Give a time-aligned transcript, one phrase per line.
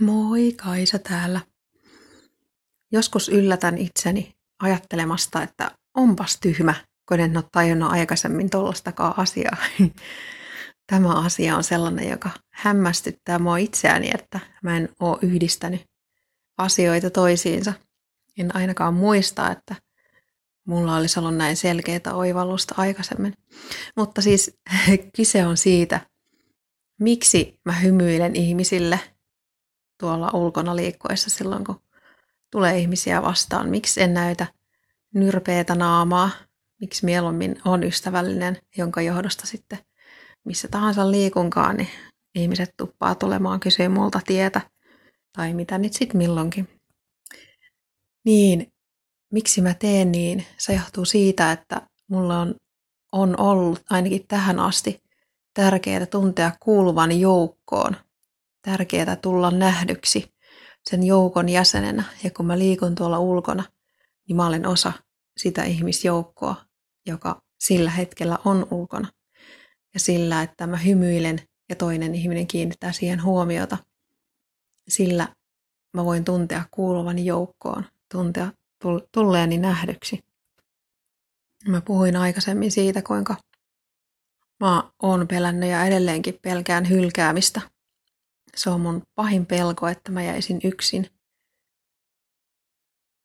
[0.00, 1.40] Moi, Kaisa täällä.
[2.92, 6.74] Joskus yllätän itseni ajattelemasta, että onpas tyhmä,
[7.08, 9.56] kun en ole tajunnut aikaisemmin tuollaistakaan asiaa.
[10.90, 15.82] Tämä asia on sellainen, joka hämmästyttää mua itseäni, että mä en ole yhdistänyt
[16.58, 17.72] asioita toisiinsa.
[18.38, 19.74] En ainakaan muista, että
[20.66, 23.34] mulla olisi ollut näin selkeää oivallusta aikaisemmin.
[23.96, 24.58] Mutta siis
[25.16, 26.00] kyse on siitä,
[27.00, 29.00] miksi mä hymyilen ihmisille–
[29.98, 31.80] tuolla ulkona liikkuessa silloin, kun
[32.50, 33.68] tulee ihmisiä vastaan.
[33.68, 34.46] Miksi en näytä
[35.14, 36.30] nyrpeätä naamaa?
[36.80, 39.78] Miksi mieluummin on ystävällinen, jonka johdosta sitten
[40.44, 41.88] missä tahansa liikunkaan, niin
[42.34, 44.60] ihmiset tuppaa tulemaan kysyä multa tietä
[45.36, 46.68] tai mitä nyt sitten milloinkin.
[48.24, 48.72] Niin,
[49.32, 50.46] miksi mä teen niin?
[50.58, 52.54] Se johtuu siitä, että mulla on,
[53.12, 55.02] on ollut ainakin tähän asti
[55.54, 57.96] tärkeää tuntea kuuluvan joukkoon–
[58.62, 60.34] tärkeää tulla nähdyksi
[60.90, 62.04] sen joukon jäsenenä.
[62.24, 63.64] Ja kun mä liikun tuolla ulkona,
[64.28, 64.92] niin mä olen osa
[65.36, 66.56] sitä ihmisjoukkoa,
[67.06, 69.08] joka sillä hetkellä on ulkona.
[69.94, 71.38] Ja sillä, että mä hymyilen
[71.68, 73.78] ja toinen ihminen kiinnittää siihen huomiota,
[74.88, 75.28] sillä
[75.94, 78.52] mä voin tuntea kuuluvani joukkoon, tuntea
[79.12, 80.20] tulleeni nähdyksi.
[81.68, 83.36] Mä puhuin aikaisemmin siitä, kuinka
[84.60, 87.60] mä oon pelännyt ja edelleenkin pelkään hylkäämistä–
[88.58, 91.06] se on mun pahin pelko, että mä jäisin yksin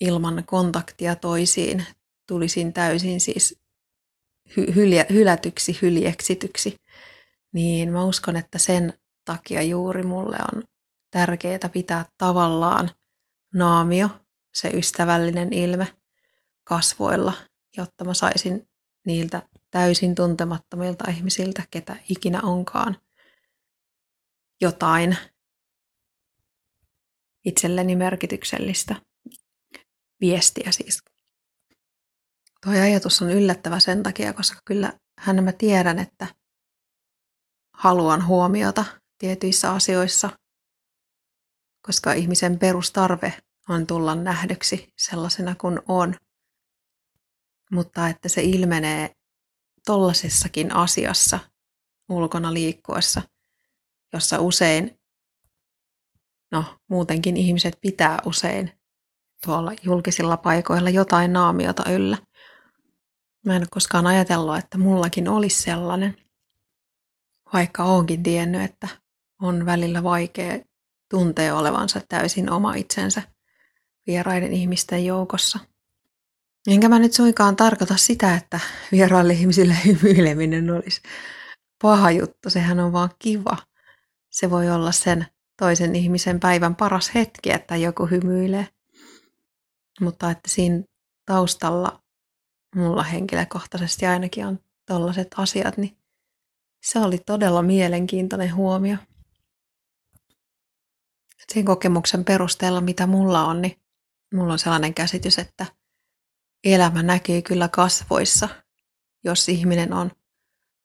[0.00, 1.86] ilman kontaktia toisiin.
[2.28, 3.60] Tulisin täysin siis
[4.50, 6.76] hy- hyljä- hylätyksi, hyljeksityksi.
[7.52, 8.92] Niin mä uskon, että sen
[9.24, 10.62] takia juuri mulle on
[11.10, 12.90] tärkeää pitää tavallaan
[13.54, 14.08] naamio,
[14.54, 15.96] se ystävällinen ilme
[16.64, 17.32] kasvoilla,
[17.76, 18.68] jotta mä saisin
[19.06, 22.96] niiltä täysin tuntemattomilta ihmisiltä, ketä ikinä onkaan–
[24.60, 25.16] jotain
[27.44, 28.96] itselleni merkityksellistä
[30.20, 31.02] viestiä siis.
[32.64, 36.26] Tuo ajatus on yllättävä sen takia, koska kyllä hän mä tiedän, että
[37.74, 38.84] haluan huomiota
[39.18, 40.30] tietyissä asioissa,
[41.86, 46.14] koska ihmisen perustarve on tulla nähdyksi sellaisena kuin on.
[47.70, 49.10] Mutta että se ilmenee
[49.86, 51.38] tollasessakin asiassa
[52.08, 53.22] ulkona liikkuessa–
[54.12, 54.98] jossa usein,
[56.52, 58.72] no muutenkin ihmiset pitää usein
[59.44, 62.18] tuolla julkisilla paikoilla jotain naamiota yllä.
[63.46, 66.16] Mä en ole koskaan ajatellut, että mullakin olisi sellainen,
[67.52, 68.88] vaikka onkin tiennyt, että
[69.42, 70.58] on välillä vaikea
[71.10, 73.22] tuntea olevansa täysin oma itsensä
[74.06, 75.58] vieraiden ihmisten joukossa.
[76.66, 78.60] Enkä mä nyt suinkaan tarkoita sitä, että
[78.92, 81.00] vieraille ihmisille hymyileminen olisi
[81.82, 82.50] paha juttu.
[82.50, 83.56] Sehän on vaan kiva
[84.30, 88.68] se voi olla sen toisen ihmisen päivän paras hetki, että joku hymyilee.
[90.00, 90.82] Mutta että siinä
[91.26, 92.02] taustalla
[92.74, 95.98] mulla henkilökohtaisesti ainakin on tällaiset asiat, niin
[96.82, 98.96] se oli todella mielenkiintoinen huomio.
[101.52, 103.82] Sen kokemuksen perusteella, mitä mulla on, niin
[104.34, 105.66] mulla on sellainen käsitys, että
[106.64, 108.48] elämä näkyy kyllä kasvoissa,
[109.24, 110.10] jos ihminen on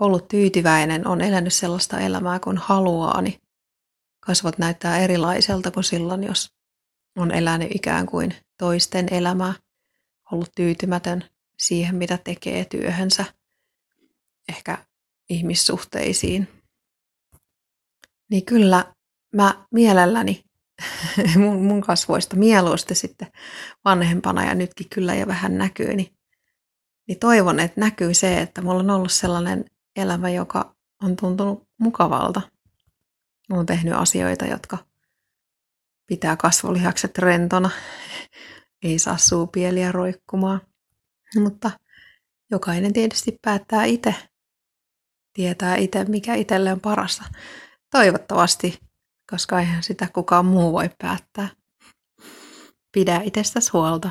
[0.00, 3.40] ollut tyytyväinen, on elänyt sellaista elämää kuin haluaa, niin
[4.20, 6.50] kasvot näyttää erilaiselta kuin silloin, jos
[7.16, 9.54] on elänyt ikään kuin toisten elämää,
[10.32, 11.24] ollut tyytymätön
[11.58, 13.24] siihen, mitä tekee työhönsä,
[14.48, 14.78] ehkä
[15.30, 16.48] ihmissuhteisiin.
[18.30, 18.94] Niin kyllä
[19.34, 20.44] mä mielelläni
[21.38, 23.28] mun, mun kasvoista mieluusti sitten
[23.84, 26.14] vanhempana ja nytkin kyllä jo vähän näkyy, niin,
[27.08, 29.64] niin toivon, että näkyy se, että mulla on ollut sellainen
[29.96, 32.42] elämä, joka on tuntunut mukavalta.
[33.52, 34.78] Olen tehnyt asioita, jotka
[36.06, 37.70] pitää kasvolihakset rentona.
[38.84, 40.60] Ei saa suupieliä roikkumaan.
[41.36, 41.70] Mutta
[42.50, 44.14] jokainen tietysti päättää itse.
[45.32, 47.24] Tietää itse, mikä itselle on parasta.
[47.90, 48.78] Toivottavasti,
[49.30, 51.48] koska eihän sitä kukaan muu voi päättää.
[52.92, 54.10] Pidä itsestäsi huolta.